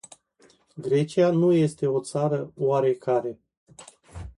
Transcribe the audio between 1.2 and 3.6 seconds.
nu este o țară oarecare.